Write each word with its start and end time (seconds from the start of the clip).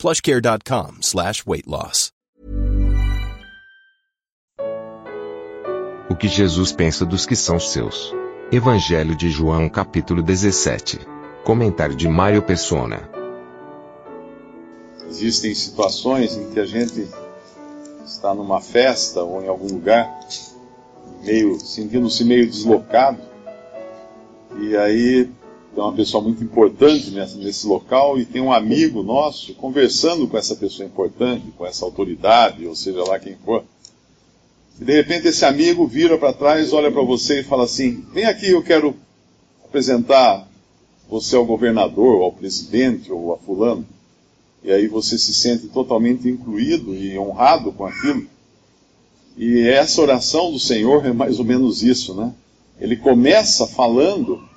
plushcare.com 0.00 1.02
slash 1.02 1.44
weight 1.46 1.68
loss. 1.68 2.10
O 6.08 6.16
que 6.16 6.26
Jesus 6.26 6.72
pensa 6.72 7.04
dos 7.04 7.26
que 7.26 7.36
são 7.36 7.60
seus. 7.60 8.14
Evangelho 8.50 9.14
de 9.14 9.30
João 9.30 9.68
capítulo 9.68 10.22
17. 10.22 10.98
Comentário 11.44 11.94
de 11.94 12.08
Mário 12.08 12.42
Persona. 12.42 13.10
Existem 15.10 15.54
situações 15.54 16.34
em 16.34 16.50
que 16.50 16.58
a 16.58 16.64
gente 16.64 17.06
está 18.06 18.34
numa 18.34 18.60
festa 18.60 19.22
ou 19.22 19.42
em 19.42 19.48
algum 19.48 19.68
lugar, 19.68 20.08
meio 21.22 21.60
sentindo-se 21.60 22.24
meio 22.24 22.46
deslocado, 22.46 23.20
e 24.58 24.74
aí 24.76 25.30
tem 25.74 25.82
uma 25.82 25.92
pessoa 25.92 26.22
muito 26.22 26.42
importante 26.42 27.10
nesse, 27.10 27.38
nesse 27.38 27.66
local 27.66 28.18
e 28.18 28.24
tem 28.24 28.42
um 28.42 28.52
amigo 28.52 29.02
nosso 29.02 29.54
conversando 29.54 30.26
com 30.26 30.36
essa 30.36 30.56
pessoa 30.56 30.86
importante, 30.86 31.52
com 31.56 31.64
essa 31.64 31.84
autoridade, 31.84 32.66
ou 32.66 32.74
seja 32.74 33.04
lá 33.04 33.18
quem 33.18 33.36
for. 33.44 33.64
E 34.80 34.84
de 34.84 34.92
repente 34.92 35.28
esse 35.28 35.44
amigo 35.44 35.86
vira 35.86 36.18
para 36.18 36.32
trás, 36.32 36.72
olha 36.72 36.90
para 36.90 37.02
você 37.02 37.40
e 37.40 37.44
fala 37.44 37.64
assim: 37.64 38.04
Vem 38.12 38.24
aqui, 38.24 38.50
eu 38.50 38.62
quero 38.62 38.96
apresentar 39.64 40.48
você 41.08 41.36
ao 41.36 41.44
governador, 41.46 42.22
ao 42.22 42.32
presidente, 42.32 43.12
ou 43.12 43.32
a 43.32 43.38
fulano. 43.38 43.86
E 44.62 44.72
aí 44.72 44.88
você 44.88 45.16
se 45.18 45.32
sente 45.32 45.68
totalmente 45.68 46.28
incluído 46.28 46.94
e 46.94 47.18
honrado 47.18 47.72
com 47.72 47.84
aquilo. 47.86 48.26
E 49.36 49.60
essa 49.68 50.02
oração 50.02 50.50
do 50.50 50.58
Senhor 50.58 51.06
é 51.06 51.12
mais 51.12 51.38
ou 51.38 51.44
menos 51.44 51.82
isso, 51.82 52.14
né? 52.14 52.32
Ele 52.80 52.96
começa 52.96 53.66
falando 53.66 54.49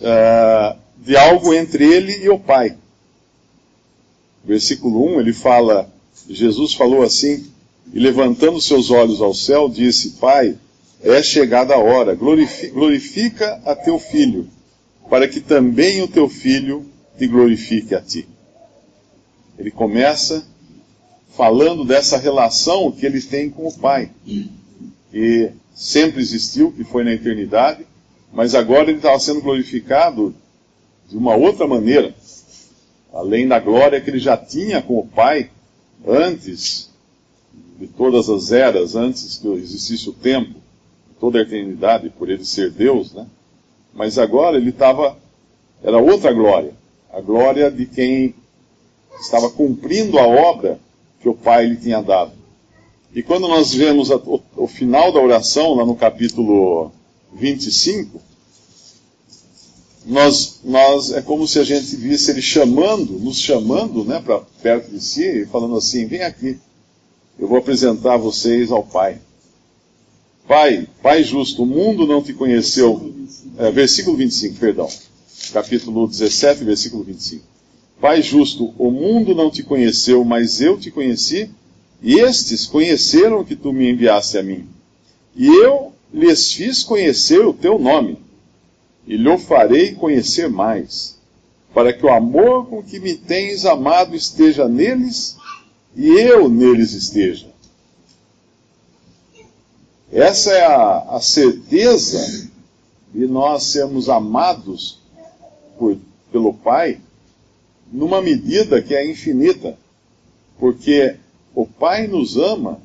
uh, 0.00 0.78
de 0.98 1.16
algo 1.16 1.54
entre 1.54 1.84
ele 1.84 2.24
e 2.24 2.28
o 2.28 2.38
Pai. 2.38 2.76
Versículo 4.44 5.16
1, 5.16 5.20
ele 5.20 5.32
fala, 5.32 5.92
Jesus 6.28 6.74
falou 6.74 7.02
assim, 7.02 7.46
e 7.92 7.98
levantando 7.98 8.60
seus 8.60 8.90
olhos 8.90 9.20
ao 9.20 9.34
céu, 9.34 9.68
disse, 9.68 10.10
Pai, 10.20 10.56
é 11.02 11.22
chegada 11.22 11.74
a 11.74 11.78
hora, 11.78 12.14
glorifica, 12.14 12.72
glorifica 12.72 13.62
a 13.64 13.74
teu 13.74 13.98
filho, 13.98 14.48
para 15.08 15.26
que 15.26 15.40
também 15.40 16.02
o 16.02 16.08
teu 16.08 16.28
filho 16.28 16.86
te 17.18 17.26
glorifique 17.26 17.94
a 17.94 18.00
ti. 18.00 18.26
Ele 19.58 19.70
começa 19.70 20.46
falando 21.36 21.84
dessa 21.84 22.16
relação 22.16 22.92
que 22.92 23.04
ele 23.06 23.20
tem 23.20 23.50
com 23.50 23.66
o 23.66 23.72
Pai, 23.72 24.10
que 25.10 25.50
sempre 25.74 26.20
existiu, 26.20 26.72
que 26.72 26.84
foi 26.84 27.04
na 27.04 27.12
eternidade, 27.12 27.86
mas 28.32 28.54
agora 28.54 28.90
ele 28.90 28.98
estava 28.98 29.18
sendo 29.18 29.40
glorificado 29.40 30.34
de 31.08 31.16
uma 31.16 31.34
outra 31.34 31.66
maneira, 31.66 32.14
além 33.12 33.48
da 33.48 33.58
glória 33.58 34.00
que 34.00 34.10
ele 34.10 34.18
já 34.18 34.36
tinha 34.36 34.80
com 34.80 34.98
o 34.98 35.06
Pai 35.06 35.50
antes 36.06 36.90
de 37.78 37.86
todas 37.86 38.28
as 38.28 38.52
eras, 38.52 38.94
antes 38.94 39.38
que 39.38 39.48
existisse 39.48 40.08
o 40.08 40.12
tempo, 40.12 40.54
toda 41.18 41.38
a 41.38 41.42
eternidade, 41.42 42.10
por 42.10 42.30
ele 42.30 42.44
ser 42.44 42.70
Deus, 42.70 43.12
né? 43.12 43.26
Mas 43.92 44.18
agora 44.18 44.56
ele 44.56 44.70
estava, 44.70 45.16
era 45.82 45.98
outra 45.98 46.32
glória, 46.32 46.72
a 47.12 47.20
glória 47.20 47.70
de 47.70 47.86
quem 47.86 48.34
estava 49.20 49.50
cumprindo 49.50 50.18
a 50.18 50.26
obra 50.26 50.78
que 51.20 51.28
o 51.28 51.34
Pai 51.34 51.66
lhe 51.66 51.76
tinha 51.76 52.00
dado. 52.00 52.32
E 53.14 53.22
quando 53.22 53.48
nós 53.48 53.74
vemos 53.74 54.10
a, 54.10 54.16
o, 54.16 54.40
o, 54.56 54.66
final 54.68 55.12
da 55.12 55.20
oração, 55.20 55.74
lá 55.74 55.84
no 55.84 55.96
capítulo 55.96 56.92
25, 57.32 58.20
nós, 60.06 60.60
nós, 60.64 61.12
é 61.12 61.20
como 61.20 61.46
se 61.46 61.58
a 61.58 61.64
gente 61.64 61.94
visse 61.96 62.30
ele 62.30 62.40
chamando, 62.40 63.18
nos 63.18 63.38
chamando 63.38 64.04
né, 64.04 64.20
para 64.20 64.40
perto 64.62 64.90
de 64.90 65.00
si, 65.00 65.24
e 65.24 65.46
falando 65.46 65.76
assim: 65.76 66.06
vem 66.06 66.22
aqui, 66.22 66.58
eu 67.38 67.46
vou 67.46 67.58
apresentar 67.58 68.16
vocês 68.16 68.70
ao 68.70 68.82
Pai. 68.82 69.18
Pai, 70.48 70.88
Pai 71.02 71.22
justo, 71.22 71.62
o 71.62 71.66
mundo 71.66 72.06
não 72.06 72.22
te 72.22 72.32
conheceu. 72.32 73.14
É, 73.58 73.70
versículo 73.70 74.16
25, 74.16 74.58
perdão. 74.58 74.88
Capítulo 75.52 76.06
17, 76.06 76.64
versículo 76.64 77.04
25. 77.04 77.44
Pai 78.00 78.22
justo, 78.22 78.72
o 78.78 78.90
mundo 78.90 79.34
não 79.34 79.50
te 79.50 79.62
conheceu, 79.62 80.24
mas 80.24 80.60
eu 80.60 80.78
te 80.78 80.90
conheci, 80.90 81.50
e 82.02 82.18
estes 82.18 82.66
conheceram 82.66 83.44
que 83.44 83.54
tu 83.54 83.72
me 83.72 83.90
enviaste 83.90 84.38
a 84.38 84.42
mim. 84.42 84.66
E 85.36 85.46
eu 85.46 85.92
lhes 86.12 86.52
fiz 86.52 86.82
conhecer 86.82 87.46
o 87.46 87.52
teu 87.52 87.78
nome, 87.78 88.18
e 89.06 89.16
lhe 89.16 89.38
farei 89.38 89.94
conhecer 89.94 90.48
mais, 90.48 91.18
para 91.74 91.92
que 91.92 92.04
o 92.04 92.12
amor 92.12 92.66
com 92.66 92.82
que 92.82 92.98
me 92.98 93.14
tens 93.14 93.64
amado 93.64 94.14
esteja 94.14 94.68
neles, 94.68 95.36
e 95.96 96.08
eu 96.08 96.48
neles 96.48 96.92
esteja. 96.92 97.48
Essa 100.12 100.52
é 100.52 100.64
a, 100.64 101.16
a 101.16 101.20
certeza 101.20 102.50
de 103.14 103.26
nós 103.26 103.64
sermos 103.64 104.08
amados 104.08 104.98
por, 105.78 105.96
pelo 106.32 106.52
Pai 106.52 107.00
numa 107.92 108.22
medida 108.22 108.82
que 108.82 108.94
é 108.94 109.08
infinita, 109.08 109.76
porque 110.58 111.16
o 111.54 111.66
Pai 111.66 112.06
nos 112.06 112.36
ama, 112.36 112.80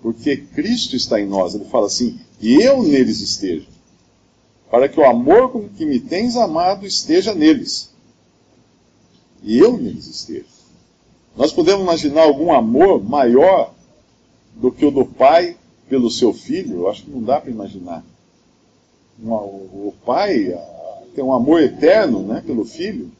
porque 0.00 0.36
Cristo 0.36 0.96
está 0.96 1.20
em 1.20 1.26
nós. 1.26 1.54
Ele 1.54 1.64
fala 1.66 1.86
assim: 1.86 2.18
e 2.40 2.60
eu 2.60 2.82
neles 2.82 3.20
esteja, 3.20 3.66
para 4.72 4.88
que 4.88 4.98
o 4.98 5.04
amor 5.04 5.52
com 5.52 5.68
que 5.68 5.84
me 5.84 6.00
tens 6.00 6.34
amado 6.34 6.86
esteja 6.86 7.34
neles, 7.34 7.92
e 9.42 9.58
eu 9.58 9.76
neles 9.76 10.06
esteja. 10.06 10.46
Nós 11.36 11.52
podemos 11.52 11.82
imaginar 11.82 12.22
algum 12.22 12.52
amor 12.52 13.04
maior 13.04 13.74
do 14.56 14.72
que 14.72 14.86
o 14.86 14.90
do 14.90 15.04
Pai 15.04 15.56
pelo 15.88 16.10
seu 16.10 16.32
filho? 16.32 16.80
Eu 16.80 16.88
acho 16.88 17.04
que 17.04 17.10
não 17.10 17.22
dá 17.22 17.38
para 17.40 17.50
imaginar. 17.50 18.02
O 19.22 19.92
Pai 20.06 20.58
tem 21.14 21.22
um 21.22 21.32
amor 21.32 21.62
eterno 21.62 22.22
né, 22.22 22.42
pelo 22.44 22.64
filho 22.64 23.10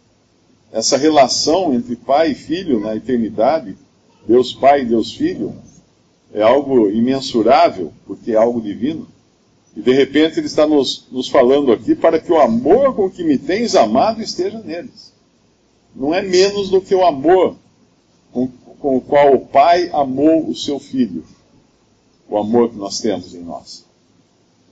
essa 0.73 0.97
relação 0.97 1.75
entre 1.75 1.95
pai 1.95 2.31
e 2.31 2.35
filho 2.35 2.81
na 2.81 2.97
eternidade, 2.97 3.77
Deus 4.27 4.55
Pai 4.55 4.83
e 4.83 4.87
Deus 4.87 5.13
Filho, 5.13 5.55
é 6.33 6.41
algo 6.41 6.89
imensurável, 6.89 7.93
porque 8.07 8.33
é 8.33 8.37
algo 8.37 8.59
divino. 8.59 9.07
E 9.77 9.81
de 9.81 9.93
repente 9.93 10.39
ele 10.39 10.47
está 10.47 10.67
nos, 10.67 11.07
nos 11.11 11.29
falando 11.29 11.73
aqui 11.73 11.95
para 11.95 12.21
que 12.21 12.31
o 12.31 12.41
amor 12.41 12.95
com 12.95 13.11
que 13.11 13.25
me 13.25 13.39
tens 13.39 13.75
amado 13.75 14.21
esteja 14.21 14.59
neles. 14.61 15.13
Não 15.95 16.13
é 16.13 16.23
menos 16.23 16.71
do 16.71 16.81
que 16.81 16.95
o 16.95 17.05
amor 17.05 17.57
com, 18.33 18.49
com 18.49 18.97
o 18.97 19.01
qual 19.01 19.35
o 19.35 19.47
Pai 19.47 19.89
amou 19.93 20.49
o 20.49 20.55
seu 20.55 20.79
filho. 20.79 21.25
O 22.29 22.37
amor 22.37 22.71
que 22.71 22.77
nós 22.77 23.01
temos 23.01 23.35
em 23.35 23.43
nós. 23.43 23.85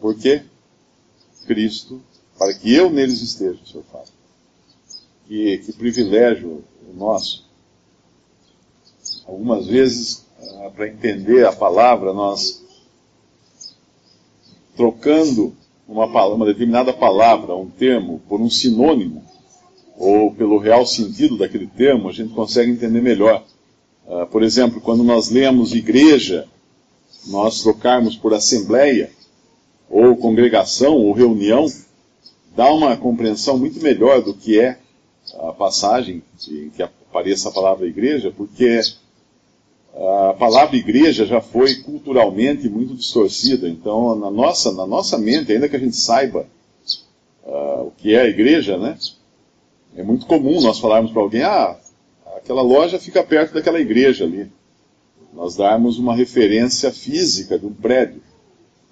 Por 0.00 0.16
quê? 0.16 0.42
Cristo, 1.46 2.00
para 2.38 2.54
que 2.54 2.74
eu 2.74 2.90
neles 2.90 3.20
esteja, 3.22 3.58
o 3.62 3.66
Senhor 3.66 3.84
fala 3.90 4.04
que, 5.30 5.58
que 5.58 5.72
privilégio 5.72 6.64
nosso. 6.92 7.48
Algumas 9.24 9.68
vezes, 9.68 10.26
ah, 10.40 10.70
para 10.74 10.88
entender 10.88 11.46
a 11.46 11.52
palavra, 11.52 12.12
nós 12.12 12.60
trocando 14.80 15.54
uma, 15.86 16.06
uma 16.06 16.46
determinada 16.46 16.90
palavra, 16.90 17.54
um 17.54 17.68
termo, 17.68 18.18
por 18.26 18.40
um 18.40 18.48
sinônimo, 18.48 19.22
ou 19.98 20.32
pelo 20.32 20.56
real 20.56 20.86
sentido 20.86 21.36
daquele 21.36 21.66
termo, 21.66 22.08
a 22.08 22.12
gente 22.12 22.32
consegue 22.32 22.70
entender 22.70 23.02
melhor. 23.02 23.44
Uh, 24.06 24.26
por 24.28 24.42
exemplo, 24.42 24.80
quando 24.80 25.04
nós 25.04 25.28
lemos 25.28 25.74
igreja, 25.74 26.48
nós 27.26 27.62
trocarmos 27.62 28.16
por 28.16 28.32
assembleia, 28.32 29.10
ou 29.90 30.16
congregação, 30.16 30.96
ou 30.96 31.12
reunião, 31.12 31.66
dá 32.56 32.72
uma 32.72 32.96
compreensão 32.96 33.58
muito 33.58 33.82
melhor 33.82 34.22
do 34.22 34.32
que 34.32 34.58
é 34.58 34.78
a 35.40 35.52
passagem 35.52 36.22
em 36.48 36.70
que 36.70 36.82
apareça 36.82 37.50
a 37.50 37.52
palavra 37.52 37.86
igreja, 37.86 38.32
porque 38.34 38.80
a 39.94 40.34
palavra 40.34 40.76
igreja 40.76 41.26
já 41.26 41.40
foi 41.40 41.76
culturalmente 41.76 42.68
muito 42.68 42.94
distorcida. 42.94 43.68
Então, 43.68 44.14
na 44.14 44.30
nossa, 44.30 44.72
na 44.72 44.86
nossa 44.86 45.18
mente, 45.18 45.52
ainda 45.52 45.68
que 45.68 45.76
a 45.76 45.80
gente 45.80 45.96
saiba 45.96 46.46
uh, 47.44 47.86
o 47.86 47.92
que 47.96 48.14
é 48.14 48.22
a 48.22 48.28
igreja, 48.28 48.78
né? 48.78 48.96
É 49.96 50.02
muito 50.02 50.26
comum 50.26 50.60
nós 50.60 50.78
falarmos 50.78 51.10
para 51.10 51.20
alguém, 51.20 51.42
ah, 51.42 51.76
aquela 52.36 52.62
loja 52.62 52.98
fica 52.98 53.22
perto 53.24 53.52
daquela 53.52 53.80
igreja 53.80 54.24
ali. 54.24 54.50
Nós 55.34 55.56
darmos 55.56 55.98
uma 55.98 56.14
referência 56.14 56.92
física 56.92 57.58
de 57.58 57.66
um 57.66 57.72
prédio. 57.72 58.22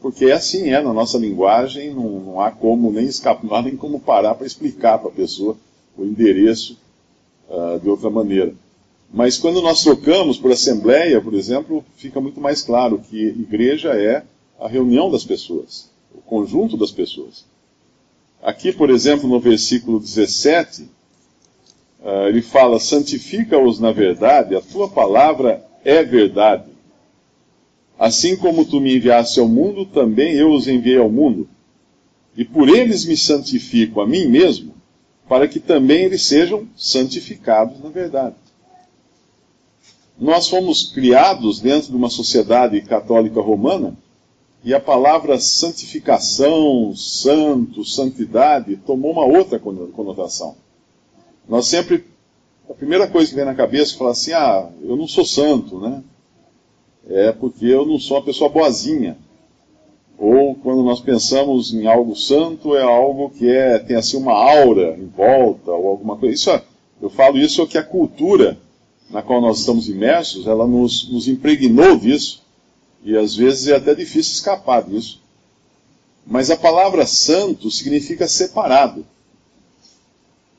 Porque 0.01 0.27
é 0.27 0.33
assim 0.33 0.71
é 0.71 0.81
na 0.81 0.93
nossa 0.93 1.19
linguagem, 1.19 1.93
não, 1.93 2.21
não 2.21 2.41
há 2.41 2.51
como 2.51 2.91
nem 2.93 3.07
escapar, 3.07 3.63
nem 3.65 3.77
como 3.77 4.01
parar 4.01 4.35
para 4.35 4.47
explicar 4.47 4.99
para 4.99 5.09
a 5.09 5.15
pessoa 5.15 5.57
o 5.97 6.05
endereço 6.05 6.79
uh, 7.49 7.79
de 7.81 7.89
outra 7.89 8.11
maneira. 8.11 8.55
Mas 9.13 9.39
quando 9.39 9.63
nós 9.63 9.83
trocamos 9.83 10.37
por 10.37 10.53
assembleia, 10.53 11.21
por 11.21 11.35
exemplo, 11.35 11.85
fica 11.97 12.21
muito 12.21 12.41
mais 12.41 12.63
claro 12.63 12.99
que 12.99 13.17
igreja 13.17 13.95
é 13.95 14.23
a 14.61 14.69
reunião 14.69 15.11
das 15.11 15.25
pessoas, 15.25 15.91
o 16.15 16.21
conjunto 16.21 16.77
das 16.77 16.91
pessoas. 16.91 17.45
Aqui, 18.43 18.73
por 18.73 18.91
exemplo, 18.91 19.29
no 19.29 19.41
versículo 19.41 19.99
17, 19.99 20.83
uh, 20.83 20.89
ah, 22.05 22.29
ele 22.29 22.43
fala: 22.43 22.79
Santifica-os 22.79 23.81
na 23.81 23.93
verdade, 23.93 24.55
a 24.55 24.61
tua 24.61 24.89
palavra 24.89 25.65
é 25.85 26.05
verdade. 26.05 26.71
Assim 27.99 28.37
como 28.37 28.65
tu 28.65 28.81
me 28.81 28.97
enviaste 28.97 29.41
ao 29.41 29.49
mundo, 29.49 29.85
também 29.87 30.35
eu 30.35 30.53
os 30.53 30.69
enviei 30.69 30.99
ao 30.99 31.11
mundo. 31.11 31.49
E 32.37 32.45
por 32.45 32.69
eles 32.69 33.05
me 33.05 33.17
santifico 33.17 34.01
a 34.01 34.07
mim 34.07 34.27
mesmo, 34.27 34.75
para 35.29 35.49
que 35.49 35.59
também 35.59 36.05
eles 36.05 36.23
sejam 36.23 36.69
santificados 36.77 37.83
na 37.83 37.89
verdade. 37.89 38.37
Nós 40.19 40.49
fomos 40.49 40.91
criados 40.93 41.61
dentro 41.61 41.91
de 41.91 41.97
uma 41.97 42.11
sociedade 42.11 42.81
católica 42.83 43.41
romana 43.41 43.97
e 44.65 44.75
a 44.75 44.81
palavra 44.81 45.39
santificação, 45.39 46.93
santo, 46.97 47.85
santidade 47.85 48.77
tomou 48.77 49.13
uma 49.13 49.25
outra 49.25 49.61
conotação. 49.61 50.57
Nós 51.49 51.67
sempre, 51.67 52.05
a 52.69 52.75
primeira 52.75 53.07
coisa 53.07 53.31
que 53.31 53.37
vem 53.37 53.45
na 53.45 53.55
cabeça 53.55 53.95
é 53.95 53.99
falar 53.99 54.11
assim: 54.11 54.33
ah, 54.33 54.69
eu 54.83 54.97
não 54.97 55.07
sou 55.07 55.25
santo, 55.25 55.79
né? 55.79 56.03
É 57.09 57.31
porque 57.31 57.67
eu 57.67 57.87
não 57.87 57.99
sou 57.99 58.17
uma 58.17 58.25
pessoa 58.25 58.51
boazinha. 58.51 59.17
Ou 60.19 60.57
quando 60.57 60.83
nós 60.83 60.99
pensamos 60.99 61.73
em 61.73 61.87
algo 61.87 62.17
santo, 62.17 62.77
é 62.77 62.83
algo 62.83 63.31
que 63.31 63.49
é, 63.49 63.79
tem 63.79 63.97
assim 63.97 64.17
uma 64.17 64.33
aura 64.33 64.99
em 64.99 65.07
volta, 65.07 65.71
ou 65.71 65.87
alguma 65.87 66.17
coisa. 66.17 66.35
Isso, 66.35 66.51
é, 66.51 66.61
eu 67.01 67.09
falo 67.09 67.39
isso 67.39 67.63
é 67.63 67.67
que 67.67 67.79
a 67.79 67.85
cultura 67.85 68.59
na 69.11 69.23
qual 69.23 69.41
nós 69.41 69.61
estamos 69.61 69.89
imersos, 69.89 70.47
ela 70.47 70.67
nos, 70.67 71.09
nos 71.11 71.29
impregnou 71.29 71.99
disso, 71.99 72.43
e 73.03 73.17
às 73.17 73.35
vezes 73.35 73.69
é 73.69 73.77
até 73.77 73.95
difícil 73.95 74.35
escapar 74.35 74.83
disso. 74.83 75.21
Mas 76.27 76.51
a 76.51 76.57
palavra 76.57 77.07
santo 77.07 77.71
significa 77.71 78.29
separado. 78.29 79.07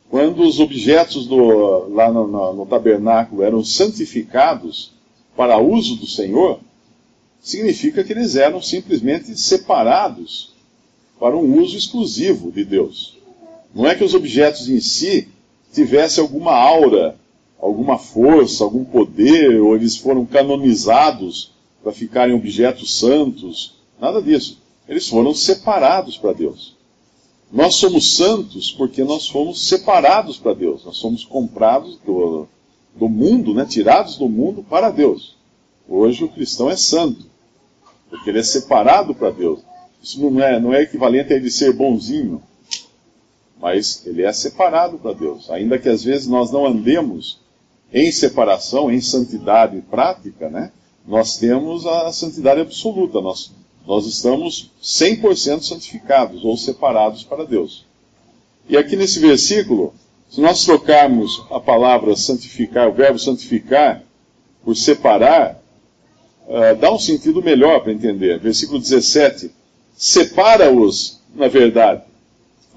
Quando 0.10 0.42
os 0.42 0.60
objetos 0.60 1.28
do, 1.28 1.90
lá 1.90 2.12
no, 2.12 2.28
no, 2.28 2.54
no 2.54 2.66
tabernáculo 2.66 3.44
eram 3.44 3.64
santificados 3.64 4.92
para 5.36 5.60
uso 5.60 5.96
do 5.98 6.08
Senhor, 6.08 6.60
significa 7.40 8.04
que 8.04 8.14
eles 8.14 8.36
eram 8.36 8.62
simplesmente 8.62 9.40
separados 9.40 10.54
para 11.20 11.38
um 11.38 11.62
uso 11.62 11.78
exclusivo 11.78 12.52
de 12.52 12.66
Deus. 12.66 13.18
Não 13.74 13.86
é 13.86 13.94
que 13.94 14.04
os 14.04 14.16
objetos 14.16 14.68
em 14.68 14.80
si 14.80 15.28
tivessem 15.72 16.24
alguma 16.24 16.54
aura 16.54 17.16
alguma 17.62 17.98
força, 17.98 18.64
algum 18.64 18.86
poder, 18.86 19.62
ou 19.62 19.76
eles 19.76 19.98
foram 19.98 20.26
canonizados 20.26 21.52
para 21.84 21.92
ficarem 21.92 22.34
objetos 22.34 23.00
santos. 23.00 23.76
Nada 24.00 24.22
disso. 24.22 24.62
Eles 24.88 25.08
foram 25.08 25.34
separados 25.34 26.18
para 26.18 26.34
Deus. 26.34 26.76
Nós 27.52 27.76
somos 27.76 28.16
santos 28.16 28.72
porque 28.72 29.04
nós 29.04 29.28
fomos 29.28 29.68
separados 29.68 30.38
para 30.38 30.54
Deus. 30.54 30.86
Nós 30.86 30.98
somos 30.98 31.26
comprados 31.26 31.98
do, 32.06 32.48
do 32.96 33.10
mundo, 33.10 33.54
né, 33.54 33.66
tirados 33.66 34.18
do 34.18 34.30
mundo 34.30 34.64
para 34.64 34.90
Deus. 34.90 35.36
Hoje 35.88 36.24
o 36.24 36.30
cristão 36.30 36.70
é 36.70 36.76
santo, 36.76 37.26
porque 38.10 38.30
ele 38.30 38.40
é 38.40 38.44
separado 38.44 39.16
para 39.16 39.32
Deus. 39.32 39.60
Isso 40.02 40.22
não 40.22 40.42
é, 40.42 40.60
não 40.60 40.74
é 40.74 40.84
equivalente 40.84 41.34
a 41.34 41.36
ele 41.36 41.50
ser 41.50 41.74
bonzinho, 41.74 42.42
mas 43.60 44.06
ele 44.06 44.22
é 44.22 44.32
separado 44.32 44.98
para 44.98 45.14
Deus. 45.14 45.50
Ainda 45.50 45.78
que 45.78 45.90
às 45.90 46.04
vezes 46.04 46.28
nós 46.28 46.52
não 46.52 46.66
andemos 46.66 47.40
em 47.94 48.12
separação, 48.12 48.92
em 48.92 49.02
santidade 49.02 49.82
prática, 49.90 50.50
né, 50.50 50.72
nós 51.08 51.38
temos 51.38 51.86
a 51.86 52.12
santidade 52.12 52.62
absoluta. 52.62 53.20
Nós, 53.20 53.52
nós 53.86 54.06
estamos 54.06 54.72
100% 54.82 55.64
santificados 55.64 56.46
ou 56.46 56.56
separados 56.56 57.24
para 57.24 57.46
Deus. 57.46 57.86
E 58.68 58.78
aqui 58.78 58.96
nesse 58.96 59.20
versículo, 59.20 59.94
se 60.30 60.40
nós 60.40 60.64
trocarmos 60.64 61.44
a 61.50 61.60
palavra 61.60 62.16
santificar, 62.16 62.88
o 62.88 62.94
verbo 62.94 63.18
santificar, 63.18 64.04
por 64.64 64.76
separar, 64.76 65.60
uh, 66.48 66.76
dá 66.80 66.94
um 66.94 67.00
sentido 67.00 67.42
melhor 67.42 67.80
para 67.80 67.92
entender. 67.92 68.40
Versículo 68.40 68.80
17: 68.80 69.50
Separa-os 69.96 71.20
na 71.34 71.48
verdade. 71.48 72.04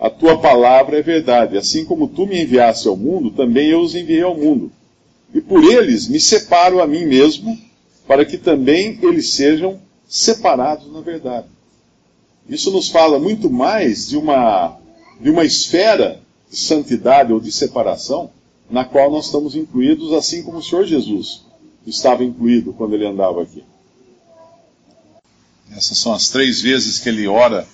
A 0.01 0.09
tua 0.09 0.39
palavra 0.39 0.99
é 0.99 1.03
verdade. 1.03 1.59
Assim 1.59 1.85
como 1.85 2.09
tu 2.09 2.27
me 2.27 2.43
enviaste 2.43 2.89
ao 2.89 2.97
mundo, 2.97 3.31
também 3.31 3.69
eu 3.69 3.83
os 3.83 3.95
enviei 3.95 4.23
ao 4.23 4.35
mundo 4.35 4.73
e 5.35 5.41
por 5.41 5.65
eles 5.65 6.09
me 6.09 6.21
separo 6.21 6.83
a 6.83 6.87
mim 6.87 7.07
mesmo, 7.07 7.59
para 8.07 8.25
que 8.25 8.37
também 8.37 8.99
eles 9.03 9.31
sejam 9.35 9.81
separados 10.09 10.93
na 10.93 11.01
verdade. 11.01 11.47
Isso 12.49 12.71
nos 12.71 12.89
fala 12.89 13.19
muito 13.19 13.49
mais 13.49 14.09
de 14.09 14.17
uma, 14.17 14.79
de 15.21 15.31
uma 15.31 15.45
esfera 15.45 16.21
de 16.51 16.59
santidade 16.59 17.33
ou 17.33 17.41
de 17.41 17.53
separação 17.53 18.31
na 18.69 18.85
qual 18.85 19.11
nós 19.11 19.27
estamos 19.27 19.55
incluídos, 19.55 20.13
assim 20.13 20.43
como 20.43 20.59
o 20.59 20.63
Senhor 20.63 20.85
Jesus 20.85 21.43
estava 21.87 22.25
incluído 22.25 22.73
quando 22.73 22.95
ele 22.95 23.07
andava 23.07 23.43
aqui. 23.43 23.65
Essas 25.77 25.99
são 25.99 26.13
as 26.13 26.29
três 26.29 26.61
vezes 26.61 26.99
que 26.99 27.09
ele 27.09 27.27
ora 27.27 27.67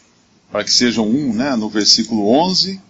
para 0.51 0.65
que 0.65 0.73
sejam 0.73 1.07
um, 1.07 1.33
né? 1.33 1.57
No 1.57 1.69
versículo 1.69 2.29
11, 2.29 2.81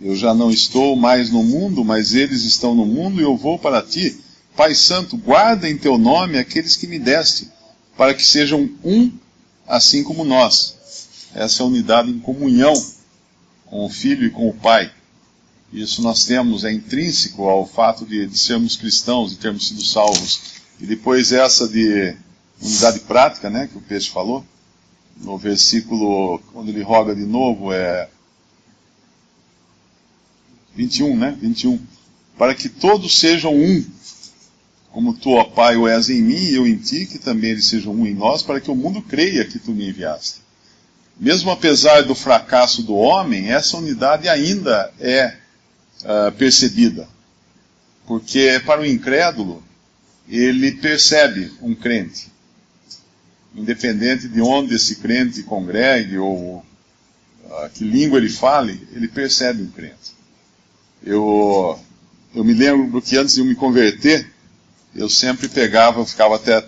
Eu 0.00 0.14
já 0.14 0.34
não 0.34 0.50
estou 0.50 0.94
mais 0.94 1.30
no 1.30 1.42
mundo, 1.42 1.84
mas 1.84 2.14
eles 2.14 2.42
estão 2.42 2.74
no 2.74 2.84
mundo 2.84 3.20
e 3.20 3.24
eu 3.24 3.36
vou 3.36 3.58
para 3.58 3.82
ti. 3.82 4.18
Pai 4.54 4.74
Santo, 4.74 5.16
guarda 5.16 5.68
em 5.68 5.76
teu 5.76 5.96
nome 5.96 6.38
aqueles 6.38 6.76
que 6.76 6.86
me 6.86 6.98
deste, 6.98 7.48
para 7.96 8.14
que 8.14 8.24
sejam 8.24 8.70
um, 8.84 9.10
assim 9.66 10.02
como 10.02 10.24
nós. 10.24 10.76
Essa 11.34 11.62
é 11.62 11.64
a 11.64 11.66
unidade 11.66 12.10
em 12.10 12.18
comunhão 12.18 12.74
com 13.66 13.84
o 13.84 13.90
Filho 13.90 14.26
e 14.26 14.30
com 14.30 14.48
o 14.48 14.54
Pai. 14.54 14.90
Isso 15.72 16.02
nós 16.02 16.24
temos, 16.24 16.64
é 16.64 16.72
intrínseco 16.72 17.48
ao 17.48 17.66
fato 17.66 18.06
de, 18.06 18.26
de 18.26 18.38
sermos 18.38 18.76
cristãos 18.76 19.32
e 19.32 19.36
termos 19.36 19.68
sido 19.68 19.82
salvos. 19.82 20.40
E 20.80 20.86
depois 20.86 21.32
essa 21.32 21.68
de 21.68 22.14
unidade 22.60 23.00
prática, 23.00 23.50
né, 23.50 23.66
que 23.66 23.76
o 23.76 23.82
Peixe 23.82 24.10
falou, 24.10 24.44
no 25.16 25.36
versículo, 25.38 26.38
quando 26.52 26.68
ele 26.68 26.82
roga 26.82 27.14
de 27.14 27.24
novo, 27.24 27.72
é 27.72 28.08
21, 30.76 31.16
né? 31.16 31.36
21. 31.40 31.80
Para 32.38 32.54
que 32.54 32.68
todos 32.68 33.18
sejam 33.18 33.54
um, 33.54 33.84
como 34.90 35.14
tu, 35.14 35.32
ó 35.32 35.44
Pai, 35.44 35.76
o 35.76 35.86
és 35.86 36.08
em 36.08 36.22
mim 36.22 36.36
e 36.36 36.54
eu 36.54 36.66
em 36.66 36.76
ti, 36.76 37.06
que 37.06 37.18
também 37.18 37.50
eles 37.50 37.66
sejam 37.66 37.92
um 37.92 38.06
em 38.06 38.14
nós, 38.14 38.42
para 38.42 38.60
que 38.60 38.70
o 38.70 38.74
mundo 38.74 39.02
creia 39.02 39.44
que 39.44 39.58
tu 39.58 39.72
me 39.72 39.88
enviaste. 39.88 40.40
Mesmo 41.18 41.50
apesar 41.50 42.02
do 42.02 42.14
fracasso 42.14 42.82
do 42.82 42.94
homem, 42.94 43.50
essa 43.50 43.76
unidade 43.76 44.28
ainda 44.28 44.92
é 45.00 45.36
uh, 46.02 46.32
percebida. 46.32 47.08
Porque 48.06 48.60
para 48.64 48.80
o 48.80 48.86
incrédulo, 48.86 49.62
ele 50.28 50.72
percebe 50.72 51.52
um 51.60 51.74
crente. 51.74 52.32
Independente 53.54 54.28
de 54.28 54.40
onde 54.40 54.74
esse 54.74 54.96
crente 54.96 55.42
congregue 55.42 56.18
ou 56.18 56.58
uh, 57.44 57.70
que 57.74 57.84
língua 57.84 58.18
ele 58.18 58.30
fale, 58.30 58.86
ele 58.92 59.08
percebe 59.08 59.62
um 59.62 59.70
crente. 59.70 60.15
Eu, 61.04 61.78
eu 62.34 62.44
me 62.44 62.52
lembro 62.52 63.00
que 63.00 63.16
antes 63.16 63.34
de 63.34 63.40
eu 63.40 63.44
me 63.44 63.54
converter, 63.54 64.30
eu 64.94 65.08
sempre 65.08 65.48
pegava, 65.48 66.00
eu 66.00 66.06
ficava 66.06 66.36
até 66.36 66.66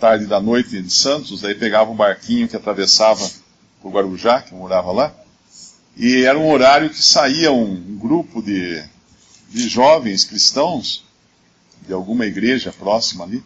tarde 0.00 0.26
da 0.26 0.40
noite 0.40 0.76
em 0.76 0.88
Santos, 0.88 1.44
aí 1.44 1.54
pegava 1.54 1.90
um 1.90 1.96
barquinho 1.96 2.48
que 2.48 2.56
atravessava 2.56 3.30
o 3.82 3.90
Guarujá, 3.90 4.40
que 4.40 4.52
eu 4.52 4.58
morava 4.58 4.90
lá, 4.92 5.14
e 5.96 6.22
era 6.24 6.38
um 6.38 6.50
horário 6.50 6.90
que 6.90 7.02
saía 7.02 7.52
um, 7.52 7.72
um 7.72 7.98
grupo 7.98 8.42
de, 8.42 8.82
de 9.50 9.68
jovens 9.68 10.24
cristãos, 10.24 11.04
de 11.86 11.92
alguma 11.92 12.26
igreja 12.26 12.72
próxima 12.72 13.24
ali, 13.24 13.42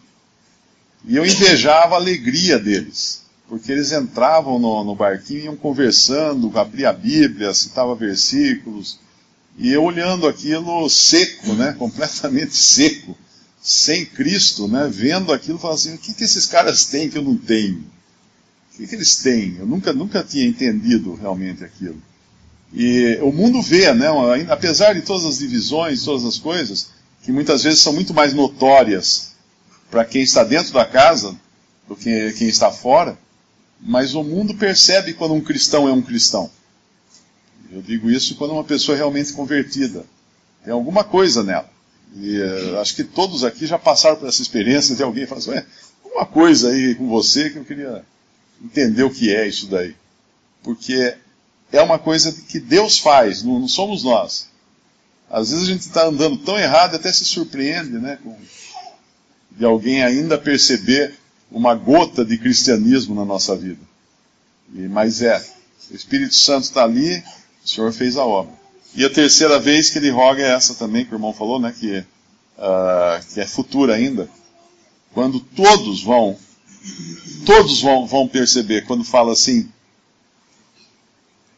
e 1.05 1.15
eu 1.15 1.25
invejava 1.25 1.95
a 1.95 1.97
alegria 1.97 2.57
deles, 2.57 3.25
porque 3.47 3.71
eles 3.71 3.91
entravam 3.91 4.59
no, 4.59 4.83
no 4.83 4.95
barquinho, 4.95 5.45
iam 5.45 5.55
conversando, 5.55 6.51
abria 6.57 6.89
a 6.89 6.93
Bíblia, 6.93 7.53
citava 7.53 7.95
versículos, 7.95 8.99
e 9.59 9.73
eu 9.73 9.83
olhando 9.83 10.25
aquilo 10.25 10.89
seco, 10.89 11.53
né, 11.53 11.75
completamente 11.77 12.55
seco, 12.55 13.15
sem 13.61 14.05
Cristo, 14.05 14.69
né, 14.69 14.89
vendo 14.89 15.33
aquilo, 15.33 15.59
falando 15.59 15.75
assim, 15.75 15.95
o 15.95 15.97
que, 15.97 16.13
que 16.13 16.23
esses 16.23 16.45
caras 16.45 16.85
têm 16.85 17.09
que 17.09 17.17
eu 17.17 17.21
não 17.21 17.37
tenho? 17.37 17.79
O 18.73 18.77
que, 18.77 18.87
que 18.87 18.95
eles 18.95 19.17
têm? 19.17 19.57
Eu 19.59 19.65
nunca, 19.65 19.91
nunca 19.91 20.23
tinha 20.23 20.45
entendido 20.45 21.13
realmente 21.13 21.61
aquilo. 21.61 22.01
E 22.73 23.19
o 23.21 23.33
mundo 23.33 23.61
vê, 23.61 23.93
né, 23.93 24.07
apesar 24.49 24.93
de 24.93 25.01
todas 25.01 25.25
as 25.25 25.39
divisões, 25.39 26.03
todas 26.03 26.23
as 26.23 26.37
coisas, 26.37 26.91
que 27.21 27.31
muitas 27.31 27.63
vezes 27.63 27.81
são 27.81 27.91
muito 27.91 28.13
mais 28.13 28.33
notórias 28.33 29.33
para 29.91 30.05
quem 30.05 30.21
está 30.21 30.45
dentro 30.45 30.71
da 30.71 30.85
casa 30.85 31.35
do 31.85 31.97
que 31.97 32.31
quem 32.33 32.47
está 32.47 32.71
fora, 32.71 33.17
mas 33.81 34.13
o 34.13 34.23
mundo 34.23 34.53
percebe 34.53 35.13
quando 35.13 35.33
um 35.33 35.41
cristão 35.41 35.85
é 35.85 35.91
um 35.91 36.01
cristão. 36.01 36.49
Eu 37.71 37.81
digo 37.81 38.09
isso 38.09 38.35
quando 38.35 38.51
uma 38.51 38.63
pessoa 38.63 38.95
é 38.95 38.97
realmente 38.97 39.33
convertida. 39.33 40.05
Tem 40.63 40.73
alguma 40.73 41.03
coisa 41.03 41.43
nela. 41.43 41.69
E 42.15 42.39
uh, 42.39 42.79
acho 42.79 42.95
que 42.95 43.03
todos 43.03 43.43
aqui 43.43 43.67
já 43.67 43.77
passaram 43.77 44.15
por 44.15 44.27
essa 44.27 44.41
experiência 44.41 44.95
de 44.95 45.03
alguém 45.03 45.27
falar 45.27 45.39
assim, 45.39 45.61
alguma 46.03 46.25
coisa 46.25 46.71
aí 46.71 46.95
com 46.95 47.07
você 47.07 47.49
que 47.49 47.57
eu 47.57 47.65
queria 47.65 48.03
entender 48.63 49.03
o 49.03 49.11
que 49.11 49.33
é 49.33 49.47
isso 49.47 49.67
daí. 49.67 49.95
Porque 50.63 51.15
é 51.71 51.81
uma 51.81 51.99
coisa 51.99 52.31
que 52.31 52.59
Deus 52.59 52.97
faz, 52.99 53.43
não, 53.43 53.59
não 53.59 53.67
somos 53.67 54.03
nós. 54.03 54.49
Às 55.29 55.51
vezes 55.51 55.65
a 55.65 55.71
gente 55.71 55.81
está 55.81 56.07
andando 56.07 56.37
tão 56.37 56.57
errado 56.57 56.95
até 56.95 57.11
se 57.13 57.23
surpreende, 57.23 57.99
né? 57.99 58.17
Com, 58.23 58.35
de 59.51 59.63
alguém 59.63 60.03
ainda 60.03 60.37
perceber 60.37 61.13
uma 61.51 61.75
gota 61.75 62.25
de 62.25 62.37
cristianismo 62.37 63.13
na 63.13 63.25
nossa 63.25 63.55
vida. 63.55 63.81
E, 64.73 64.87
mas 64.87 65.21
é, 65.21 65.43
o 65.91 65.95
Espírito 65.95 66.33
Santo 66.33 66.63
está 66.63 66.83
ali, 66.83 67.23
o 67.69 67.75
Senhor 67.75 67.93
fez 67.93 68.17
a 68.17 68.25
obra. 68.25 68.51
E 68.95 69.05
a 69.05 69.09
terceira 69.09 69.59
vez 69.59 69.91
que 69.91 69.99
ele 69.99 70.09
roga 70.09 70.41
é 70.41 70.51
essa 70.51 70.73
também, 70.73 71.05
que 71.05 71.13
o 71.13 71.15
irmão 71.15 71.31
falou, 71.31 71.59
né? 71.59 71.73
Que, 71.77 71.99
uh, 71.99 73.25
que 73.31 73.39
é 73.39 73.45
futura 73.45 73.93
ainda. 73.93 74.27
Quando 75.13 75.39
todos 75.39 76.01
vão, 76.01 76.35
todos 77.45 77.79
vão, 77.81 78.07
vão 78.07 78.27
perceber, 78.27 78.85
quando 78.85 79.03
fala 79.03 79.33
assim, 79.33 79.71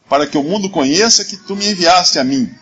para 0.06 0.26
que 0.26 0.36
o 0.36 0.42
mundo 0.42 0.68
conheça 0.68 1.24
que 1.24 1.38
tu 1.38 1.56
me 1.56 1.70
enviaste 1.70 2.18
a 2.18 2.24
mim, 2.24 2.52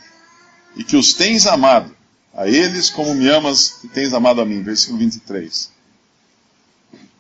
e 0.76 0.84
que 0.84 0.96
os 0.96 1.12
tens 1.12 1.48
amado, 1.48 1.94
a 2.32 2.46
eles 2.46 2.88
como 2.88 3.12
me 3.14 3.28
amas 3.28 3.82
e 3.82 3.88
tens 3.88 4.12
amado 4.12 4.40
a 4.40 4.46
mim. 4.46 4.62
Versículo 4.62 4.98
23. 4.98 5.72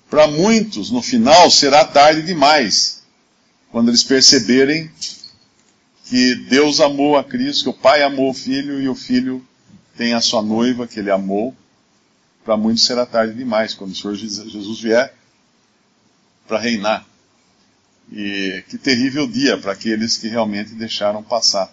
Para 0.08 0.28
muitos, 0.28 0.92
no 0.92 1.02
final, 1.02 1.50
será 1.50 1.84
tarde 1.84 2.22
demais, 2.22 3.02
quando 3.72 3.88
eles 3.88 4.04
perceberem 4.04 4.88
que 6.10 6.34
Deus 6.34 6.80
amou 6.80 7.16
a 7.16 7.22
Cristo, 7.22 7.62
que 7.62 7.70
o 7.70 7.72
Pai 7.72 8.02
amou 8.02 8.30
o 8.30 8.34
Filho 8.34 8.82
e 8.82 8.88
o 8.88 8.96
Filho 8.96 9.46
tem 9.96 10.12
a 10.12 10.20
sua 10.20 10.42
noiva 10.42 10.84
que 10.84 10.98
ele 10.98 11.08
amou. 11.08 11.54
Para 12.44 12.56
muitos 12.56 12.84
será 12.84 13.06
tarde 13.06 13.32
demais, 13.32 13.74
quando 13.74 13.92
o 13.92 13.94
Senhor 13.94 14.16
Jesus 14.16 14.80
vier 14.80 15.14
para 16.48 16.58
reinar. 16.58 17.06
E 18.10 18.64
que 18.68 18.76
terrível 18.76 19.24
dia 19.28 19.56
para 19.56 19.70
aqueles 19.70 20.16
que 20.16 20.26
realmente 20.26 20.74
deixaram 20.74 21.22
passar 21.22 21.72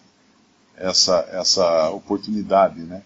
essa, 0.75 1.27
essa 1.31 1.89
oportunidade, 1.89 2.79
né? 2.81 3.01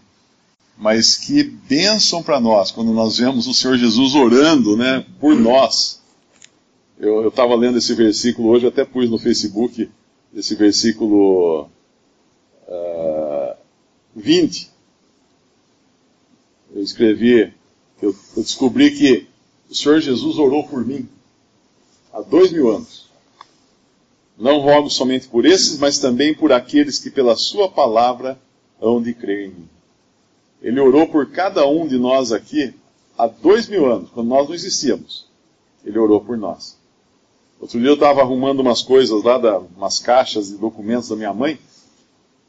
Mas 0.78 1.16
que 1.16 1.44
bênção 1.44 2.22
para 2.22 2.42
nós 2.42 2.72
quando 2.72 2.92
nós 2.92 3.20
vemos 3.20 3.48
o 3.48 3.54
Senhor 3.54 3.78
Jesus 3.78 4.16
orando, 4.16 4.76
né, 4.76 5.06
por 5.18 5.34
nós. 5.40 6.02
Eu 7.00 7.30
estava 7.30 7.56
lendo 7.56 7.78
esse 7.78 7.94
versículo 7.94 8.50
hoje, 8.50 8.68
até 8.68 8.84
pus 8.84 9.10
no 9.10 9.18
Facebook 9.18 9.90
esse 10.34 10.56
versículo 10.56 11.70
uh, 12.68 13.56
20. 14.16 14.70
Eu 16.74 16.82
escrevi, 16.82 17.54
eu, 18.02 18.16
eu 18.36 18.44
descobri 18.44 18.92
que 18.92 19.28
o 19.70 19.76
Senhor 19.76 20.00
Jesus 20.00 20.38
orou 20.38 20.68
por 20.68 20.86
mim 20.86 21.08
há 22.14 22.22
dois 22.22 22.52
mil 22.52 22.70
anos. 22.70 23.10
Não 24.38 24.60
rogo 24.60 24.90
somente 24.90 25.28
por 25.28 25.46
esses, 25.46 25.78
mas 25.78 26.00
também 26.00 26.34
por 26.34 26.52
aqueles 26.52 26.98
que 26.98 27.12
pela 27.12 27.36
sua 27.36 27.70
palavra 27.70 28.40
hão 28.82 29.02
de 29.02 29.14
crer 29.14 29.48
em 29.48 29.50
mim. 29.50 29.70
Ele 30.62 30.80
orou 30.80 31.08
por 31.08 31.30
cada 31.30 31.68
um 31.68 31.88
de 31.88 31.98
nós 31.98 32.32
aqui 32.32 32.74
há 33.18 33.28
dois 33.28 33.68
mil 33.68 33.92
anos, 33.92 34.10
quando 34.10 34.28
nós 34.28 34.48
não 34.48 34.56
existíamos. 34.56 35.28
Ele 35.84 36.00
orou 36.00 36.22
por 36.22 36.38
nós. 36.38 36.78
Outro 37.62 37.80
dia 37.80 37.90
eu 37.90 37.94
estava 37.94 38.22
arrumando 38.22 38.62
umas 38.62 38.82
coisas 38.82 39.22
lá, 39.24 39.38
da, 39.38 39.60
umas 39.60 40.00
caixas 40.00 40.48
de 40.48 40.58
documentos 40.58 41.10
da 41.10 41.16
minha 41.16 41.32
mãe, 41.32 41.60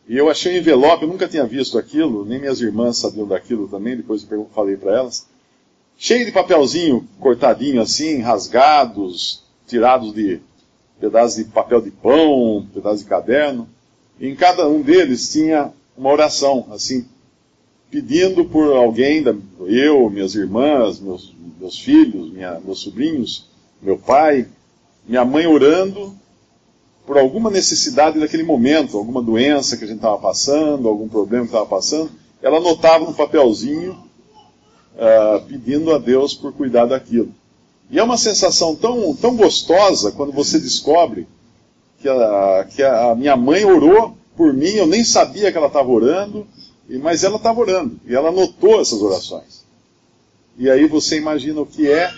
e 0.09 0.17
eu 0.17 0.31
achei 0.31 0.55
um 0.55 0.57
envelope, 0.57 1.03
eu 1.03 1.09
nunca 1.09 1.29
tinha 1.29 1.45
visto 1.45 1.77
aquilo, 1.77 2.25
nem 2.25 2.41
minhas 2.41 2.63
irmãs 2.63 2.97
sabiam 2.97 3.27
daquilo 3.27 3.69
também, 3.69 3.95
depois 3.95 4.27
eu 4.31 4.49
falei 4.55 4.75
para 4.75 4.97
elas. 4.97 5.27
Cheio 5.99 6.25
de 6.25 6.33
papelzinho 6.33 7.07
cortadinho 7.21 7.83
assim, 7.83 8.21
rasgados, 8.21 9.43
tirados 9.69 10.15
de 10.15 10.41
pedaços 10.99 11.37
de 11.37 11.45
papel 11.45 11.83
de 11.83 11.91
pão, 11.91 12.67
pedaços 12.73 13.01
de 13.01 13.07
caderno. 13.07 13.69
E 14.19 14.29
em 14.29 14.35
cada 14.35 14.67
um 14.67 14.81
deles 14.81 15.31
tinha 15.31 15.73
uma 15.95 16.11
oração, 16.11 16.69
assim, 16.71 17.07
pedindo 17.91 18.47
por 18.47 18.75
alguém, 18.75 19.23
eu, 19.67 20.09
minhas 20.09 20.35
irmãs, 20.35 20.99
meus, 20.99 21.35
meus 21.61 21.79
filhos, 21.79 22.33
minha, 22.33 22.59
meus 22.61 22.81
sobrinhos, 22.81 23.47
meu 23.81 23.99
pai, 23.99 24.49
minha 25.07 25.25
mãe 25.25 25.47
orando 25.47 26.15
por 27.07 27.19
alguma 27.19 27.51
necessidade 27.51 28.19
daquele 28.19 28.43
momento, 28.43 28.97
alguma 28.97 29.23
doença 29.23 29.77
que 29.77 29.85
a 29.85 29.87
gente 29.87 29.97
estava 29.97 30.19
passando, 30.19 30.89
algum 30.89 31.09
problema 31.09 31.45
que 31.45 31.51
estava 31.51 31.67
passando. 31.67 32.11
Ela 32.41 32.59
anotava 32.59 33.05
no 33.05 33.15
papelzinho, 33.15 33.93
uh, 33.93 35.43
pedindo 35.47 35.93
a 35.93 35.99
Deus 35.99 36.35
por 36.35 36.53
cuidar 36.53 36.87
daquilo. 36.87 37.35
E 37.91 37.99
é 37.99 38.03
uma 38.03 38.17
sensação 38.17 38.75
tão, 38.75 39.15
tão 39.15 39.37
gostosa 39.37 40.13
quando 40.13 40.33
você 40.33 40.59
descobre 40.59 41.27
que 41.99 42.09
a, 42.09 42.67
que 42.75 42.83
a 42.83 43.15
minha 43.15 43.37
mãe 43.37 43.65
orou 43.65 44.17
por 44.37 44.53
mim, 44.53 44.71
eu 44.71 44.87
nem 44.87 45.05
sabia 45.05 45.53
que 45.53 45.59
ela 45.59 45.67
estava 45.67 45.91
orando, 45.91 46.47
mas 47.01 47.23
ela 47.23 47.37
estava 47.37 47.61
orando, 47.61 48.01
e 48.07 48.15
ela 48.15 48.31
anotou 48.31 48.81
essas 48.81 49.01
orações. 49.01 49.63
E 50.59 50.71
aí 50.71 50.87
você 50.87 51.17
imagina 51.17 51.61
o 51.61 51.67
que 51.67 51.91
é 51.91 52.13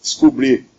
descobrir 0.00 0.69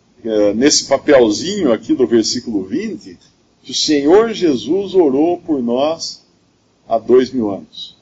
nesse 0.54 0.84
papelzinho 0.84 1.72
aqui 1.72 1.94
do 1.94 2.06
versículo 2.06 2.64
20, 2.64 3.18
que 3.62 3.70
o 3.70 3.74
Senhor 3.74 4.32
Jesus 4.32 4.94
orou 4.94 5.38
por 5.38 5.62
nós 5.62 6.22
há 6.88 6.98
dois 6.98 7.30
mil 7.30 7.50
anos. 7.50 7.96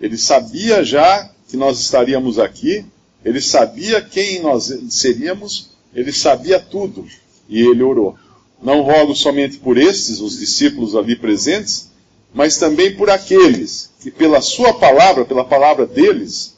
Ele 0.00 0.16
sabia 0.16 0.84
já 0.84 1.30
que 1.48 1.56
nós 1.56 1.80
estaríamos 1.80 2.38
aqui, 2.38 2.84
ele 3.24 3.40
sabia 3.40 4.00
quem 4.00 4.40
nós 4.40 4.72
seríamos, 4.88 5.70
ele 5.94 6.12
sabia 6.12 6.58
tudo 6.58 7.06
e 7.48 7.60
ele 7.60 7.82
orou. 7.82 8.16
Não 8.62 8.82
rogo 8.82 9.14
somente 9.14 9.58
por 9.58 9.76
estes, 9.76 10.20
os 10.20 10.38
discípulos 10.38 10.94
ali 10.94 11.16
presentes, 11.16 11.90
mas 12.32 12.56
também 12.58 12.94
por 12.96 13.10
aqueles 13.10 13.90
que, 14.00 14.10
pela 14.10 14.40
Sua 14.40 14.74
palavra, 14.74 15.24
pela 15.24 15.44
palavra 15.44 15.86
deles, 15.86 16.56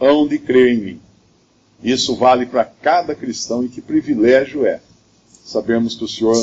hão 0.00 0.26
de 0.26 0.38
crer 0.38 0.74
em 0.74 0.78
mim. 0.78 1.00
Isso 1.82 2.16
vale 2.16 2.46
para 2.46 2.64
cada 2.64 3.14
cristão 3.14 3.64
e 3.64 3.68
que 3.68 3.80
privilégio 3.80 4.66
é 4.66 4.80
sabermos 5.44 5.94
que 5.94 6.04
o 6.04 6.08
Senhor 6.08 6.36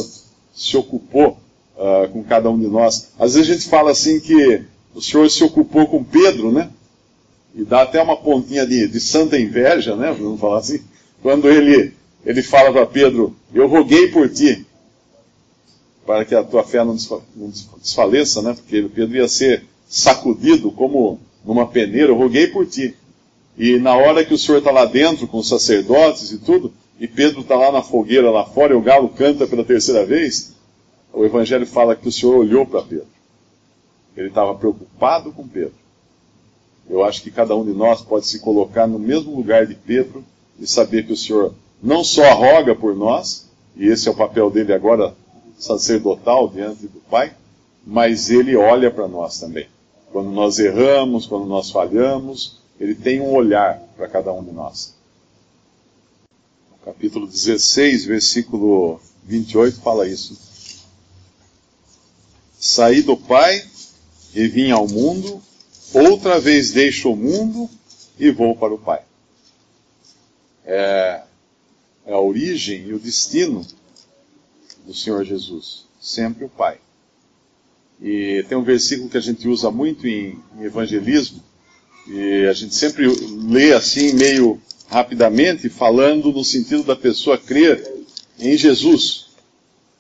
se 0.54 0.77
ocupou 0.77 1.38
uh, 1.75 2.10
com 2.12 2.24
cada 2.24 2.50
um 2.50 2.58
de 2.58 2.68
nós. 2.68 3.10
Às 3.20 3.36
vezes 3.36 3.50
a 3.50 3.54
gente 3.54 3.70
fala 3.70 3.92
assim 3.92 4.20
que 4.20 4.63
o 4.94 5.01
Senhor 5.01 5.30
se 5.30 5.44
ocupou 5.44 5.88
com 5.88 6.04
Pedro, 6.04 6.51
né? 6.51 6.70
E 7.54 7.63
dá 7.63 7.84
até 7.84 8.01
uma 8.01 8.18
pontinha 8.18 8.65
de, 8.65 8.88
de 8.88 9.00
santa 9.00 9.38
inveja, 9.38 9.96
né? 9.96 10.15
Vamos 10.18 10.39
falar 10.39 10.60
assim. 10.60 10.82
Quando 11.22 11.50
ele, 11.50 11.94
ele 12.25 12.42
fala 12.42 12.72
para 12.72 12.86
Pedro: 12.86 13.36
Eu 13.54 13.68
roguei 13.68 14.08
por 14.08 14.30
ti, 14.30 14.65
para 16.06 16.25
que 16.25 16.34
a 16.34 16.44
tua 16.44 16.63
fé 16.63 16.84
não 16.84 16.96
desfaleça, 17.77 18.42
né? 18.42 18.54
Porque 18.54 18.89
Pedro 18.94 19.18
ia 19.18 19.27
ser 19.27 19.65
sacudido 19.88 20.72
como 20.72 21.20
numa 21.44 21.68
peneira. 21.68 22.12
Eu 22.12 22.18
roguei 22.18 22.48
por 22.48 22.65
ti. 22.65 22.96
E 23.58 23.78
na 23.80 23.96
hora 23.96 24.26
que 24.26 24.34
o 24.34 24.38
Senhor 24.38 24.58
está 24.58 24.72
lá 24.72 24.86
dentro 24.86 25.28
com 25.28 25.38
os 25.38 25.48
sacerdotes 25.48 26.32
e 26.32 26.38
tudo, 26.40 26.74
e 27.00 27.08
Pedro 27.08 27.42
está 27.42 27.56
lá 27.56 27.72
na 27.72 27.82
fogueira 27.82 28.30
lá 28.30 28.46
fora 28.46 28.74
e 28.74 28.76
o 28.76 28.82
galo 28.82 29.10
canta 29.10 29.48
pela 29.48 29.64
terceira 29.64 30.06
vez, 30.06 30.54
o 31.14 31.24
Evangelho 31.24 31.66
fala 31.66 31.96
que 31.96 32.08
o 32.08 32.12
Senhor 32.12 32.36
olhou 32.36 32.66
para 32.66 32.82
Pedro. 32.82 33.08
Ele 34.16 34.28
estava 34.28 34.56
preocupado 34.56 35.32
com 35.32 35.48
Pedro. 35.48 35.74
Eu 36.90 37.04
acho 37.04 37.22
que 37.22 37.32
cada 37.32 37.56
um 37.56 37.66
de 37.66 37.72
nós 37.72 38.02
pode 38.02 38.28
se 38.28 38.40
colocar 38.40 38.88
no 38.88 39.00
mesmo 39.00 39.36
lugar 39.36 39.66
de 39.66 39.76
Pedro 39.76 40.24
e 40.60 40.68
saber 40.68 41.06
que 41.06 41.14
o 41.14 41.18
Senhor 41.18 41.54
não 41.82 42.04
só 42.04 42.34
roga 42.34 42.76
por 42.76 42.96
nós, 42.96 43.50
e 43.76 43.88
esse 43.88 44.08
é 44.08 44.12
o 44.12 44.16
papel 44.16 44.50
dele 44.50 44.74
agora 44.74 45.14
sacerdotal 45.58 46.48
diante 46.48 46.88
do 46.88 47.00
Pai, 47.10 47.34
mas 47.86 48.30
ele 48.30 48.56
olha 48.56 48.92
para 48.92 49.08
nós 49.08 49.40
também. 49.40 49.68
Quando 50.12 50.32
nós 50.32 50.60
erramos, 50.60 51.26
quando 51.26 51.46
nós 51.46 51.72
falhamos, 51.72 52.60
ele 52.79 52.96
tem 52.96 53.22
um 53.22 53.34
olhar 53.34 53.79
para 53.96 54.08
cada 54.08 54.34
um 54.34 54.44
de 54.44 54.51
nós. 54.51 54.94
capítulo 56.84 57.25
16, 57.25 58.05
versículo 58.05 59.00
28 59.24 59.79
fala 59.82 60.08
isso. 60.08 60.38
Saí 62.60 63.01
do 63.01 63.15
Pai 63.15 63.63
e 64.34 64.48
vim 64.48 64.72
ao 64.72 64.88
mundo 64.88 65.41
outra 65.94 66.39
vez 66.39 66.72
deixo 66.72 67.12
o 67.12 67.15
mundo 67.15 67.70
e 68.20 68.32
vou 68.32 68.55
para 68.55 68.74
o 68.74 68.77
Pai. 68.77 69.01
É, 70.65 71.22
é 72.05 72.13
a 72.13 72.20
origem 72.20 72.88
e 72.88 72.94
o 72.94 73.00
destino 73.00 73.65
do 74.86 74.94
Senhor 74.94 75.24
Jesus, 75.24 75.86
sempre 76.00 76.46
o 76.46 76.50
Pai. 76.50 76.79
E 78.01 78.44
tem 78.50 78.58
um 78.58 78.63
versículo 78.63 79.10
que 79.10 79.17
a 79.17 79.22
gente 79.22 79.48
usa 79.48 79.72
muito 79.72 80.08
em, 80.08 80.39
em 80.58 80.63
evangelismo, 80.63 81.41
e 82.08 82.46
a 82.48 82.54
gente 82.54 82.76
sempre 82.76 83.08
lê 83.48 83.74
assim, 83.74 84.14
meio 84.14 84.62
rapidamente, 84.88 85.70
falando 85.70 86.32
no 86.32 86.44
sentido 86.44 86.84
da 86.84 86.96
pessoa 86.96 87.38
crer 87.38 87.92
em 88.40 88.56
Jesus 88.56 89.26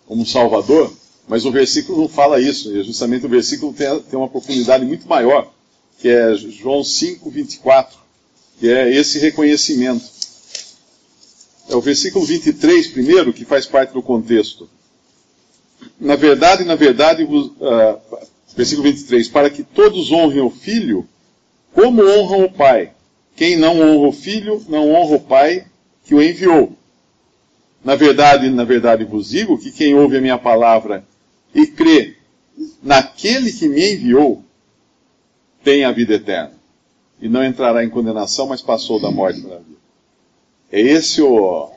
como 0.05 0.25
Salvador, 0.25 0.93
mas 1.27 1.45
o 1.45 1.51
versículo 1.51 2.01
não 2.01 2.07
fala 2.07 2.39
isso, 2.39 2.75
e 2.75 2.83
justamente 2.83 3.25
o 3.25 3.29
versículo 3.29 3.73
tem, 3.73 3.99
tem 4.01 4.19
uma 4.19 4.29
profundidade 4.29 4.85
muito 4.85 5.07
maior, 5.07 5.51
que 5.99 6.07
é 6.07 6.35
João 6.35 6.83
5, 6.83 7.29
24, 7.31 7.97
que 8.59 8.69
é 8.69 8.93
esse 8.93 9.17
reconhecimento. 9.17 10.05
É 11.67 11.75
o 11.75 11.81
versículo 11.81 12.23
23, 12.23 12.87
primeiro, 12.87 13.33
que 13.33 13.43
faz 13.43 13.65
parte 13.65 13.93
do 13.93 14.03
contexto. 14.03 14.69
Na 15.99 16.15
verdade, 16.15 16.63
na 16.63 16.75
verdade, 16.75 17.23
uh, 17.23 17.99
versículo 18.55 18.87
23, 18.87 19.27
para 19.29 19.49
que 19.49 19.63
todos 19.63 20.11
honrem 20.11 20.41
o 20.41 20.51
Filho 20.51 21.07
como 21.75 22.01
honram 22.01 22.45
o 22.45 22.51
Pai. 22.51 22.93
Quem 23.35 23.57
não 23.57 23.81
honra 23.81 24.07
o 24.07 24.13
Filho, 24.13 24.63
não 24.69 24.91
honra 24.91 25.17
o 25.17 25.19
Pai 25.19 25.67
que 26.05 26.15
o 26.15 26.23
enviou. 26.23 26.71
Na 27.83 27.95
verdade, 27.95 28.49
na 28.49 28.63
verdade 28.63 29.03
vos 29.03 29.29
digo 29.29 29.57
que 29.57 29.71
quem 29.71 29.93
ouve 29.93 30.17
a 30.17 30.21
minha 30.21 30.37
palavra 30.37 31.05
e 31.53 31.67
crê 31.67 32.15
naquele 32.81 33.51
que 33.51 33.67
me 33.67 33.93
enviou, 33.93 34.41
tem 35.63 35.83
a 35.83 35.91
vida 35.91 36.13
eterna. 36.13 36.53
E 37.21 37.27
não 37.27 37.43
entrará 37.43 37.83
em 37.83 37.89
condenação, 37.89 38.47
mas 38.47 38.61
passou 38.61 38.99
da 38.99 39.11
morte 39.11 39.41
para 39.41 39.55
a 39.55 39.59
vida. 39.59 39.75
É 40.71 40.79
esse 40.79 41.21
o, 41.21 41.69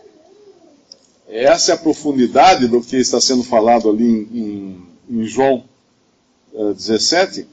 essa 1.29 1.73
é 1.73 1.75
a 1.75 1.79
profundidade 1.79 2.69
do 2.69 2.81
que 2.81 2.97
está 2.97 3.21
sendo 3.21 3.43
falado 3.43 3.91
ali 3.91 4.05
em, 4.05 4.39
em, 5.11 5.21
em 5.21 5.25
João 5.25 5.65
uh, 6.53 6.73
17, 6.73 7.47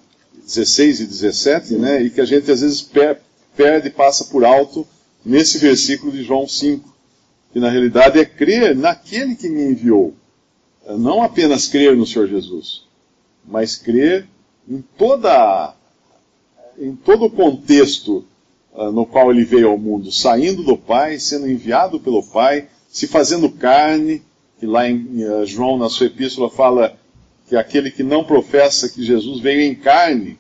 16 0.45 1.01
e 1.01 1.05
17, 1.05 1.73
né? 1.75 2.01
E 2.03 2.09
que 2.09 2.21
a 2.21 2.25
gente 2.25 2.49
às 2.51 2.61
vezes 2.61 2.81
per, 2.81 3.19
perde 3.55 3.89
passa 3.89 4.25
por 4.25 4.45
alto 4.45 4.87
nesse 5.25 5.57
versículo 5.57 6.11
de 6.11 6.23
João 6.23 6.47
5. 6.47 6.93
Que 7.51 7.59
na 7.59 7.69
realidade 7.69 8.19
é 8.19 8.25
crer 8.25 8.75
naquele 8.75 9.35
que 9.35 9.49
me 9.49 9.63
enviou. 9.63 10.13
Não 10.97 11.23
apenas 11.23 11.67
crer 11.67 11.95
no 11.95 12.05
Senhor 12.05 12.27
Jesus, 12.27 12.83
mas 13.43 13.75
crer 13.75 14.27
em 14.69 14.83
toda 14.97 15.73
em 16.77 16.95
todo 16.95 17.25
o 17.25 17.29
contexto 17.29 18.25
uh, 18.73 18.91
no 18.91 19.05
qual 19.05 19.31
ele 19.31 19.45
veio 19.45 19.69
ao 19.69 19.77
mundo, 19.77 20.11
saindo 20.11 20.63
do 20.63 20.77
Pai, 20.77 21.19
sendo 21.19 21.49
enviado 21.49 21.99
pelo 21.99 22.21
Pai, 22.21 22.67
se 22.89 23.07
fazendo 23.07 23.49
carne, 23.49 24.21
que 24.59 24.65
lá 24.65 24.87
em 24.87 25.25
uh, 25.25 25.45
João, 25.45 25.77
na 25.77 25.89
sua 25.89 26.07
epístola, 26.07 26.49
fala 26.49 26.97
que 27.47 27.55
aquele 27.55 27.91
que 27.91 28.03
não 28.03 28.23
professa 28.23 28.89
que 28.89 29.03
Jesus 29.03 29.39
veio 29.39 29.61
em 29.61 29.75
carne 29.75 30.37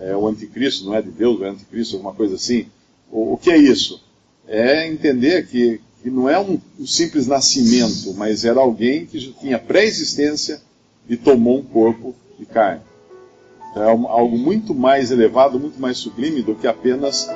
é 0.00 0.16
o 0.16 0.28
anticristo, 0.28 0.84
não 0.84 0.94
é 0.94 1.02
de 1.02 1.10
Deus, 1.10 1.42
é 1.42 1.48
anticristo, 1.48 1.96
alguma 1.96 2.14
coisa 2.14 2.36
assim. 2.36 2.66
O, 3.10 3.34
o 3.34 3.36
que 3.36 3.50
é 3.50 3.56
isso? 3.56 4.02
É 4.46 4.86
entender 4.86 5.46
que, 5.48 5.80
que 6.02 6.10
não 6.10 6.28
é 6.28 6.38
um, 6.38 6.60
um 6.78 6.86
simples 6.86 7.26
nascimento, 7.26 8.14
mas 8.14 8.44
era 8.44 8.60
alguém 8.60 9.06
que 9.06 9.18
já 9.18 9.32
tinha 9.32 9.58
pré-existência 9.58 10.62
e 11.08 11.16
tomou 11.16 11.58
um 11.58 11.62
corpo 11.62 12.14
de 12.38 12.46
carne. 12.46 12.82
Então, 13.70 13.82
é 13.82 13.86
algo 13.86 14.38
muito 14.38 14.74
mais 14.74 15.10
elevado, 15.10 15.58
muito 15.58 15.80
mais 15.80 15.98
sublime 15.98 16.42
do 16.42 16.54
que 16.54 16.66
apenas 16.66 17.28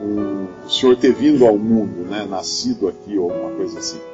o 0.00 0.68
Senhor 0.68 0.96
ter 0.96 1.12
vindo 1.12 1.46
ao 1.46 1.56
mundo, 1.56 2.04
né, 2.04 2.26
nascido 2.28 2.88
aqui 2.88 3.16
ou 3.16 3.30
alguma 3.30 3.50
coisa 3.52 3.78
assim. 3.78 4.13